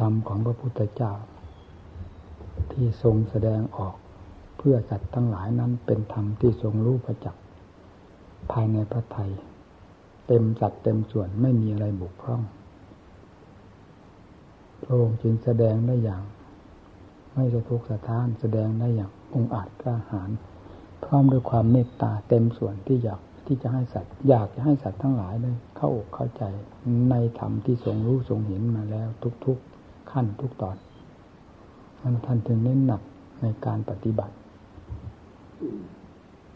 [0.00, 1.12] ธรรมของพระพุทธเจ้า
[2.72, 3.94] ที่ทรงแสดงออก
[4.58, 7.42] เพื่อสัตว์ทั้งหลายนั้นเป็นธรรมที่ทรงรู้ประจักษ์
[8.52, 9.30] ภายในพระไทย
[10.26, 12.42] เต็มสัดเต็มส่วนไม่มีอะไรบุกพร่อง
[14.82, 16.22] พระองค์จึงแสดงได้อย่าง
[17.34, 20.30] ไม่สะทกสะท้านแสดงได้อย่างองอาจกล้าหาญ
[21.04, 26.42] พร้อมด้วยความเมตตาเต็มส่วนที่อยากที่จะให้สัตว์ อยากจะให้สัตว์ทั้งหลายได้เข้าอกเข้าใจ
[27.10, 29.08] ในธรรมที่ทรงรู้ทรงเห็นมาแล้ว
[29.46, 29.69] ทุกๆ
[30.10, 30.76] ขั้นทุกตอน
[32.00, 33.02] มันท่านถึงเน้นหนัก
[33.42, 34.34] ในการปฏิบัติ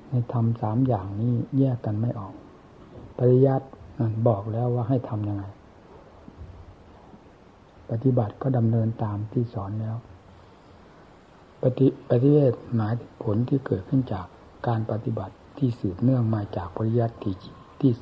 [0.09, 2.35] ในธรรมสามอย่างนี้แยกกันไม่ออก
[3.19, 3.67] ปริยัติ
[4.29, 5.45] บอกแล้วว่าให้ทำยังไง
[7.91, 9.97] ปฏิบัติก็ดำเนินตามที่สอนแล้ว
[11.63, 14.27] ปฏิปฏิเวทหมายผลที่เกิดขึ้นจาก
[14.69, 17.35] การปฏิบัติที่สืบเนื่องมาจากปริยัติที่
[17.81, 17.93] ที่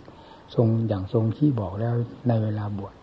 [0.55, 1.95] ทรงอย่างทรงที่บอกแล้ว
[2.29, 2.95] ในเวลาบวช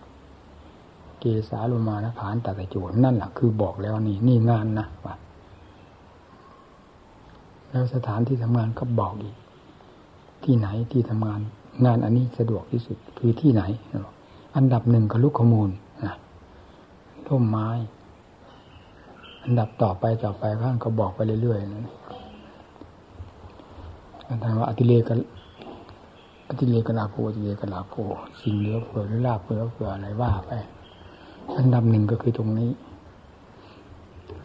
[1.20, 5.16] เกสาลมานะผานตัดจูนั่นแหละคือบอกแล้วนี่นี่งานนะว่า
[7.70, 9.36] แล้วสถานที่ทำงานก็บอกอีก
[10.44, 11.42] ที่ไหนที่ทำงาน
[11.86, 13.64] งานอันนี้สะดวกที่สุดคือที่ไหน
[14.56, 15.70] อันดับหนึ่งก็ลูกขมูล
[16.06, 16.14] นะ
[17.28, 17.70] ร่มไม้
[19.44, 21.94] อันดับต่อไปต่อไปข้างก็บอกไปเรื่อยๆนะ
[24.28, 25.12] อันนั้นว่าอติเลก
[26.50, 27.94] อติเลกลาโภอติเลกลาโภ
[28.42, 30.52] สิ่งเหลือเผื่อหรือลาเผื่อเผื่ออะไรว่าไป
[31.58, 32.72] อันดับหนึ่งก็คือตรงนี้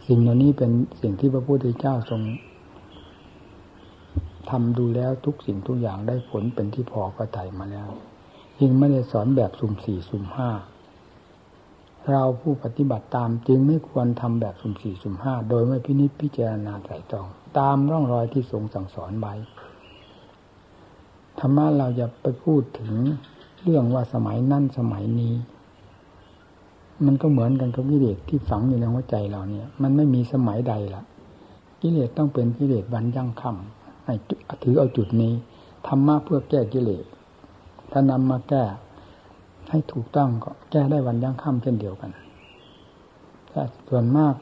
[0.07, 2.21] สิ่งเหล่านี้เป็นสิ่งที่พระพุทธเจ้าทรง
[4.49, 7.89] ทำดูแล้วทุกสิ่งทุกอย่างได้ผลเป็นที่พอก็ไถ่มาแล้ว
[8.59, 10.49] ยิ่งไม่ได้สอนแบบสุ่มสี่สุ่มห้า
[12.11, 19.33] เราผู้ปฏิบัติตามจึงไม่ควรทำแบบสุ่มสี่สุ่มห้าโดยไม่พินิจพิจารณาใส่ตรอง ตามร่องรอยที่ทรงสั่งสอนไว้
[21.39, 22.93] ธรรมะเราจะไปพูดถึง
[23.63, 25.33] เรื่องว่าสมัยนั่นสมัยนี้
[27.05, 31.03] มันก็เหมือนกันกับกิเลสที่ฝังอยู่ในหัวใจเราเนี่ย มันไม่มีสมัยใดละ
[31.81, 34.13] กิเลสต้องเป็นกิเลสวันยั่งคำให้
[34.63, 35.33] ถือเอาจุดนี้
[35.87, 37.05] ธรรมะเพื่อแก้กิเลส
[37.91, 38.63] ถ้านำมาแก้
[39.69, 42.11] ให้ถูกต้องก็แก้ได้วันยั่งค่ำเช่นเดียวกัน
[43.49, 44.33] แต่ส่วนมาก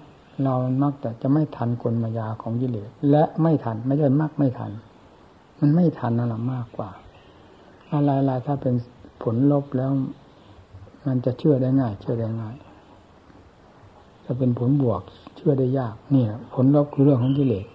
[0.43, 4.71] เรามักแต่จะไม่ทันกลมายาของกิเลสและไม่ทันไม่ใช่มากไม่ทัน
[5.59, 6.89] มันไม่ทันนั่นแหละมากกว่า
[7.91, 8.75] อะไรๆถ้าเป็น
[9.23, 9.91] ผลลบแล้ว
[11.05, 12.55] มันจะเชื่อได้ง่าย เชื่อได้ง่าย
[14.23, 15.01] ถ้าเป็นผลบวก
[15.35, 17.65] เชื่อได้ยากนี่ผลลบคือเรื่องของกิเลส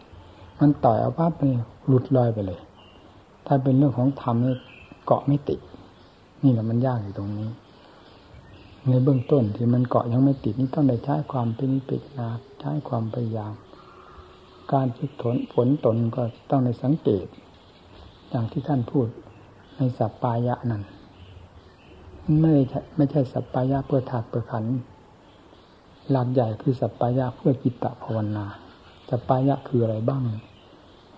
[0.61, 1.43] มันต่อยเอาปั๊บไป
[1.87, 2.61] หลุดลอยไปเลย
[3.47, 4.55] ถ้าเป็นเรื่องของธรรมนี่
[5.07, 5.61] เกาะไม่ติด
[6.43, 7.49] นี่แหละมันยากอยู่ตรงนี้
[8.89, 12.29] ในเบื้องต้นที่มันเกาะยังไม่ติดนี่ต้องได้ใช้ความพินิจพิจารณา
[12.61, 13.53] ใช้ความพยายาม
[14.73, 17.27] การฝึกฝนฝนตนก็ต้องในสังเกต
[18.31, 19.07] อย่างที่ท่านพูด
[19.77, 20.83] ในสัปปายะนั้น
[22.41, 22.55] ไม่
[22.97, 24.65] ไม่ใช่สัปปายะเพื่อถาดเพื่อขัน
[26.11, 28.47] หลักใหญ่คือสัปปายะเพื่อจิตตภาวนา
[29.09, 30.23] สัปปายะคืออะไรบ้าง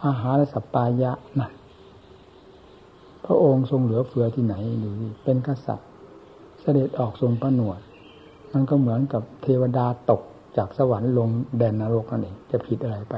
[0.04, 1.52] อาหารสัปปายะนั่น
[3.24, 5.88] พระองค์ทรงเหลือเฟือที่ไหนหรือเป็นกษัตริย์
[6.60, 7.80] เสด็จออกทรงประหนวด
[8.52, 10.22] มันก็เหมือนกับเทวดาตก
[10.56, 11.28] จากสวรรค์ลง
[11.58, 13.14] แดนนรกนั่นเองจะผิดอะไรไป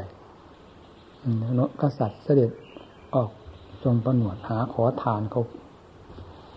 [1.82, 2.50] กษัตริย์เสด็จ
[3.14, 3.30] ออก
[3.84, 5.42] ทรงประหนวดหาขอทานเขา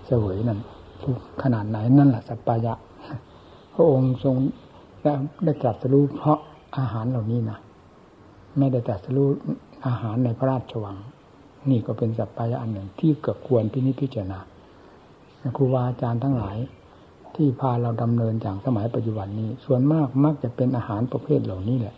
[0.08, 0.60] เสวยนั่น
[1.42, 2.74] ขนาดไหนนั่นแหละสัปปายะ
[3.74, 4.36] พระองค์ทรง
[5.44, 6.40] ได้ตรัสรู้เพราะ
[6.78, 7.58] อาหารเหล่านี้นะ
[8.58, 9.28] ไม่ได้ตรัสรู้
[9.88, 10.98] อาหารในพระราชวัง
[11.70, 14.40] นี่ก็เป็นสัพพายะอันหนึ่งที่เกิดควรพินิจพิจารณา
[15.58, 16.58] ครูบาอาจารย์ทั้งหลาย
[17.36, 21.96] ที่พาเราดำเนินอย่างสมัยปัจจุบันนี้ ส่วนมากมักจะเป็นอาหารประเภทเหล่านี้แหละ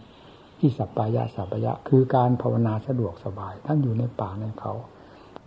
[0.59, 4.73] ที่สัพพายะสัพพายะ คือการภาวนาสะดวกสบายท่านอยู่ในป่าในเขา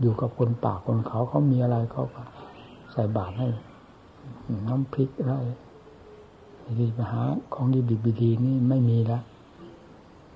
[0.00, 2.22] อยู่กับคนป่าคนเขาเขามีอะไรเขาก็
[2.92, 3.48] ใส่บาตรให้
[4.66, 5.34] น้ำพริกอะไร
[6.80, 7.22] ดีไปหา
[7.54, 9.22] ของดีดีดีนี่ไม่มีแล้ว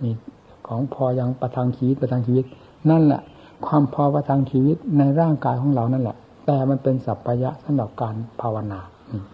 [0.03, 0.11] มี
[0.67, 2.45] ของพอยังประทังชีวิตประทังชีวิต
[2.91, 3.23] นั่นแหละ
[3.67, 6.17] ความพอประทังชีวิตในร่างกายของเรานั่นแหละ
[6.47, 8.81] แต่มันเป็นสัพพยะสำหรับการภาวนา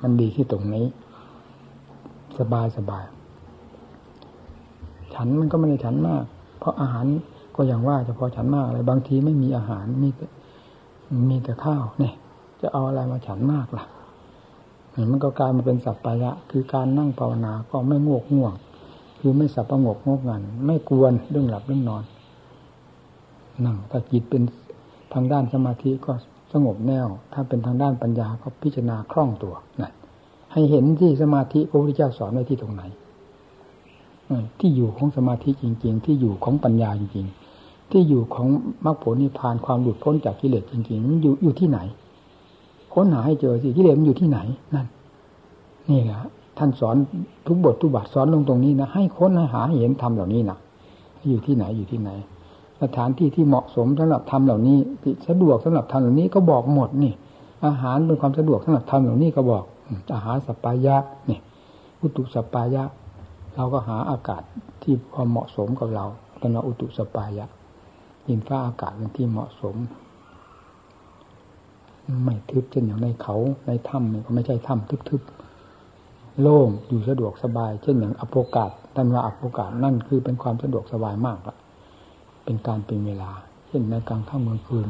[0.02, 0.86] มันดีที่ตรงนี้
[2.38, 3.04] สบายสบาย
[5.14, 6.24] ฉันมันก็ไม่ได้ฉันมาก
[6.58, 7.06] เพราะอาหาร
[7.54, 10.26] ก็อย่างว่าจะพอฉันมากอะไรบางทีไม่มีอาหารมีแต่
[11.30, 12.14] มีแต่ข้าวเนี่ย
[12.60, 13.84] จะเอาอะไรมาฉันมากล่ะ
[15.10, 18.54] มันก็กลายมาเป็นสัพพยะ คือการนั่งภาวนาก็ไม่งกง่วง
[19.18, 22.04] คือไม่สับประงกงกงัน ไม่กวนเรื่องหลับเรื่องนอน
[23.64, 24.42] นั่งถ้าจิตเป็น
[25.12, 26.12] ทางด้านสมาธิก็
[26.52, 29.92] สงบแน่ว ถ้าเป็นทางด้านปัญญาก็พิจารณาคล่องตัวนั่น
[30.52, 32.82] ให้เห็นที่สมาธิพระพุทธเจ้าสอนไว้ที่ตรงไหน
[34.58, 37.26] ที่อยู่ของสมาธิจริง ๆ ที่อยู่ของปัญญาจริง
[37.58, 38.48] ๆ ที่อยู่ของ
[38.84, 41.78] มรรคผลนิพพานความหลุดพ้นจากกิเลสจริงๆมันอยู่อยู่ที่ไหน
[42.94, 44.38] ค้นหาให้เจอสิกิเลสมันอยู่ที่ไหน
[44.74, 44.86] นั่น
[45.90, 46.18] นี่แหละ
[46.58, 46.96] ท่านสอน
[47.46, 50.58] ทุกบททุกบาทสอนลงตรงนี้นะให้ค้นหาเห็นธรรมเหล่านี้นะ
[51.28, 52.10] อยู่ที่ไหนอยู่ที่ไหน
[52.82, 57.12] สถานที่ที่เหมาะสมสำหรับทำเหล่านี้ที่สะดวกสำหรับทำเหล่านี้ก็บอกหมดนี่
[57.66, 59.64] อาหารเป็นความสะดวกสำหรับทำเหล่านี้ก็บอก
[60.14, 60.96] อาหารสัปปายะ
[61.30, 61.38] นี่
[62.00, 62.84] อุตุสัปปายะ
[63.54, 64.42] เราก็หาอากาศ
[64.82, 66.06] ที่พอเหมาะสมกับเรา
[66.40, 67.46] ตนอุตุสัปปายะ
[68.28, 69.76] ยินฟ้าอากาศเป็นที่เหมาะสม
[72.24, 73.36] ไม่ทึบเช่นอย่างในเขา
[73.66, 81.56] ในถ้ำนี่ก็ไม่ใช่ถ้ำทึบๆโล่งอยู่สะดวกสบาย เช่นอย่างอโปกาศท่านว่าอโปกาศนั่นคือเป็นความสะดวกสบายมากละ
[82.44, 83.30] เป็นการเป็นเวลา
[83.66, 84.86] เช่นในกลางค่ำกลางคืน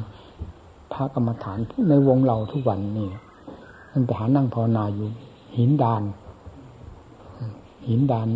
[0.93, 1.59] พระกรรมฐาน
[1.91, 3.09] ในวงเราทุกวันนี่
[3.93, 5.09] มันไปหานั่งภาวนาอยู่
[5.57, 6.03] หินดาน
[7.89, 8.29] หินดาน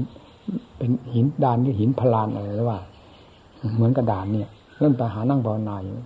[0.78, 2.80] เป็นหินดานหรือหินพลานอะไรหรือว่า
[3.74, 5.96] เหมือนกระดานเนี่ยเล่นไปหานั่งภาวนาอยู่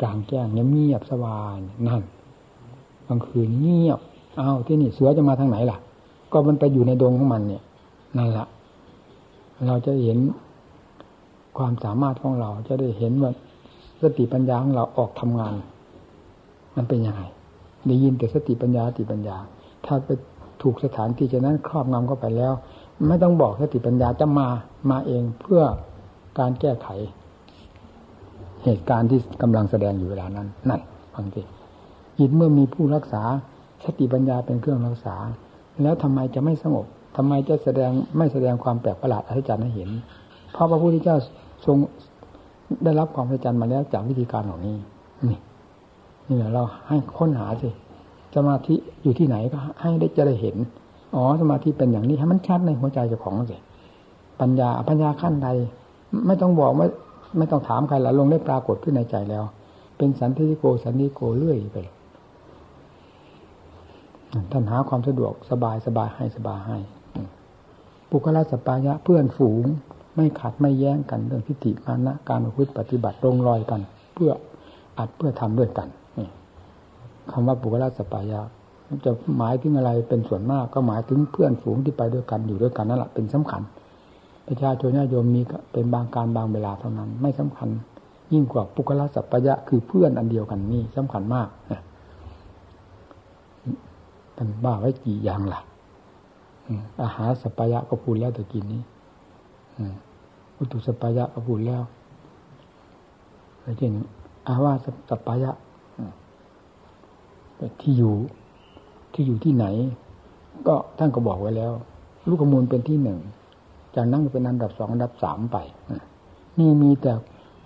[0.00, 1.56] กลางแจ้งเงียบสบาย
[1.88, 2.02] นั่น
[3.06, 4.00] กลางคืนเงียบ
[4.40, 5.78] อ้าวที่นี่เสือจะมาทางไหนล่ะ
[6.32, 7.62] ก็มันไปอยู่ในดงของมันเนี่ย
[8.18, 8.46] นั่นแหละ
[9.66, 10.18] เราจะเห็น
[11.58, 13.32] ความสามารถของเราจะได้เห็นว่า
[14.02, 15.54] สติปัญญาของเราออกทำงาน
[16.76, 17.22] มันเป็นยังไง
[17.86, 19.36] ได้ยินแต่สติปัญญาสติปัญญา
[19.86, 20.08] ถ้าไป
[20.62, 22.52] ถูกสถานที่จะนั้นครอบงำเข้าไปแล้ว
[23.08, 24.48] ไม่ต้องบอกสติปัญญาจะมา
[24.90, 25.62] มาเองเพื่อ
[26.38, 26.88] การแก้ไข
[28.64, 30.80] เหตุการณ์ที่กำลังแสดงอยู่เวลานั้นนั่น
[31.14, 31.42] ฟังสิ
[32.18, 33.22] จิตเมื่อมีผู้รักษา
[33.84, 35.16] สติปัญญาเป็นเครื่องรักษา
[35.82, 39.90] แล้วทำไมจะไม่สงบทำไมจะแสดงไม่แสดงความแปลกประหลาดอัศจรรย์ให้เห็น
[40.52, 41.16] เพราะพระพุทธเจ้า
[41.66, 41.76] ทรง
[42.84, 44.76] ได้รับความอัศจรรย์มาแล้วจากวิธีการเหล่านี้
[45.28, 45.38] นี่
[46.28, 47.68] นี่แหละเราให้ค้นหาสิ
[48.34, 50.56] สมาธิอยู่ที่ไหนก็ให้ได้จะได้เห็น
[51.14, 53.56] อ๋อสมาธิเป็นอย่างนี้ให้มันชัดในหัวใจเจ้าของสิ
[54.40, 55.48] ปัญญาปัญญาขั้นใด
[56.26, 56.86] ไม่ต้องบอกไม่
[57.36, 59.44] ไม่ต้องถามใครละลงได้ปรากฏขึ้นในใจแล้ว
[59.98, 61.78] เป็นสันติโกสันติโกเรื่อยไป
[64.52, 66.78] ท่านหาความสะดวกสบายสบายให้สบายให้
[68.10, 69.64] ปุคละสปายะเพื่อนฝูง
[70.16, 73.80] ไม่ขัดไม่แย้งกันเรื่องทิฏฐิมานะการประพฤติปฏิบัติลงรอยกัน
[74.14, 74.30] เพื่อ
[74.98, 75.88] อัดเพื่อทำด้วยกัน
[77.30, 78.40] คำว่าปุคละสปายะ
[79.04, 83.62] จะหมายถึงอะไรเป็นส่วนมากก็หมายถึงเพื่อนฝูงที่ไปด้วยกันอยู่ด้วยกันนั่นแหละเป็นสำคัญ
[84.48, 85.40] ประชาชนญาติโยมมี
[85.72, 87.68] เป็นบางการบางเวลาเท่านั้น ไม่สำคัญ
[88.32, 91.80] ยิ่งกว่าปุคละสัพยะคือเพื่อนอันเดียวกันนี่สำคัญมากนะ
[94.36, 95.60] ท่านบ้าไว้กี่อย่างล่ะ
[97.02, 98.82] อาหารสัพยะก็พูดแล้วแต่กินนี้
[100.56, 101.82] อุตุสัพยะก็พูดแล้ว
[103.78, 103.92] เช่น
[104.48, 104.72] อาวา
[105.10, 105.50] สัพยะ
[107.80, 108.14] ที่อยู่
[109.12, 109.66] ที่อยู่ที่ไหน
[110.66, 111.72] ก็ท่านก็บอกไว้แล้ว
[112.28, 113.18] ลูกขมูลเป็นที่หนึ่ง
[113.98, 115.56] จากนั้นเป็นอันดับสองอันดับสามไป
[116.58, 117.12] นี่มีแต่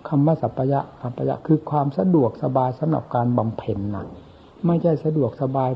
[0.07, 4.05] คำว่าสัพยะสัพยะคือความสะดวกสบายสำหรับการบำเพ็ญนะ
[4.65, 5.69] ไม่ใช่สะดวกสบาย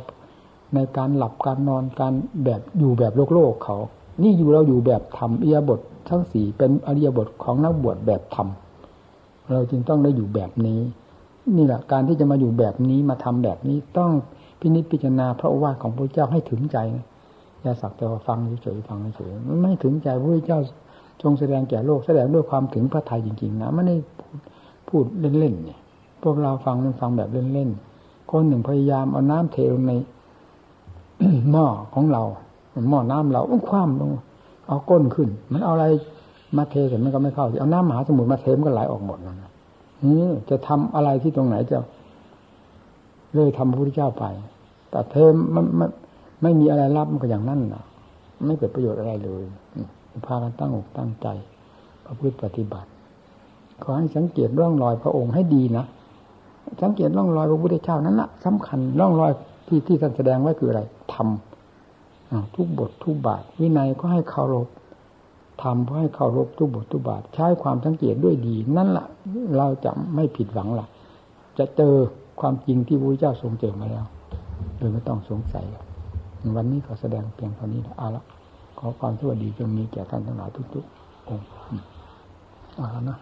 [0.75, 2.13] ในการหลับการนอนการ
[2.45, 3.77] แบบอยู่แบบโลกโลกเขา
[4.21, 8.47] นี่อยู่เราอยู่แบบธรรมเอียบททั้งสี่เป็นอริยบทของนักบวชแบบธรรม
[9.51, 10.79] เราจึงต้องได้อยู่แบบนี้
[11.57, 14.11] นี่แหละการที่จะมาอยู่แบบนี้มาทำแบบนี้ต้อง
[14.59, 16.77] พินิจพิจารณาพระโอวาของพระเจ้าให้ถึงใจ
[17.65, 20.59] ย่าสักแต่ว่าฟังเฉยๆฟังเฉยๆไม่ถึงใจพระเจ้า
[21.21, 23.95] ทรงแสดงแก่โลกแสดงด้วยความถึงพระทัยจริงๆนะไม่ได้
[24.89, 25.03] พูด
[25.39, 25.79] เล่นๆเนี่ย
[26.23, 29.93] พวกเราฟังมันฟังแบบเล่นๆคนหนึ่งพยายามเอาน้ำเทลงใน
[31.51, 32.23] หม้อของเรา
[32.89, 34.09] หม้อน้ำเราคว่ำลง
[34.67, 35.87] เอาก้นขึ้น มันเอาอะไร
[36.57, 39.49] มาเทเสร็จมันก็ไม่เข้าเอาน้ำมหาสมุทรมาเทมันก็ไหลออกหมดนะ
[40.03, 41.77] นี่จะทำอะไรที่ตรงไหนจะ
[43.35, 44.25] เลยทำพระพุทธเจ้าไป
[44.89, 45.15] แต่เท
[45.55, 45.89] มันมัน
[46.41, 47.83] ไม่มีอะไรรับมันก็อย่างนั้นนะ
[48.45, 49.43] ไม่เกิดประโยชน์อะไรเลย
[50.25, 51.27] พากันตั้งอกตั้งใจ
[52.05, 52.89] ประพฤติปฏิบัติ
[53.83, 55.85] ขอให้สังเกตร่องรอยพระองค์ให้ดีนะ
[56.81, 59.31] สังเกตร่องรอยพระพุทธเจ้านั้นละสำคัญร่องรอย
[59.67, 60.81] ที่ที่ท่านแสดงไว้คืออะไร
[61.13, 64.67] ทำทุกบททุกบาท วินัยก็ให้เคารพ
[65.63, 69.05] ทำเพื่อให้เคารพทุกบททุกบาท ใช้ความสังเกตด้วยดี นั่นละ่ะ
[69.57, 70.87] เราจะไม่ผิดหวังละ่ะ
[71.57, 71.93] จะเจอ
[72.39, 74.05] ความจริงที่พระพุทธเจ้าทรงเจอมาแล้ว
[74.77, 75.65] โดยไม่ต้องสงสัย
[76.55, 78.23] วันนี้ก็แสดงเพียงเท่านี้เอาละ
[78.79, 81.47] ขอความสวัสดีจงมีแก่ท่านทั้งหลายทุกๆองค์
[82.75, 83.17] เอาละนะ